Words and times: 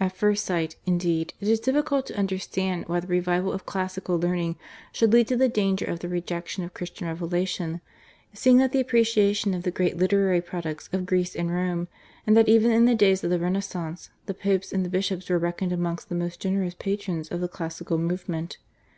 At 0.00 0.16
first 0.16 0.46
sight, 0.46 0.76
indeed, 0.86 1.34
it 1.38 1.48
is 1.48 1.60
difficult 1.60 2.06
to 2.06 2.18
understand 2.18 2.84
why 2.86 2.98
the 3.00 3.06
revival 3.08 3.52
of 3.52 3.66
classical 3.66 4.18
learning 4.18 4.56
should 4.90 5.12
lead 5.12 5.28
to 5.28 5.36
the 5.36 5.50
danger 5.50 5.84
of 5.84 5.98
the 5.98 6.08
rejection 6.08 6.64
of 6.64 6.72
Christian 6.72 7.06
Revelation, 7.08 7.82
seeing 8.32 8.56
that 8.56 8.72
the 8.72 8.80
appreciation 8.80 9.52
of 9.52 9.64
the 9.64 9.70
great 9.70 9.98
literary 9.98 10.40
products 10.40 10.88
of 10.94 11.04
Greece 11.04 11.36
and 11.36 11.52
Rome, 11.52 11.88
and 12.26 12.34
that, 12.38 12.48
even 12.48 12.70
in 12.70 12.86
the 12.86 12.94
days 12.94 13.22
of 13.22 13.28
the 13.28 13.38
Renaissance, 13.38 14.08
the 14.24 14.32
Popes 14.32 14.72
and 14.72 14.82
the 14.82 14.88
bishops 14.88 15.28
were 15.28 15.36
reckoned 15.38 15.72
amongst 15.74 16.08
the 16.08 16.14
most 16.14 16.40
generous 16.40 16.72
patrons 16.72 17.28
of 17.28 17.42
the 17.42 17.46
classical 17.48 17.98
movement. 17.98 18.56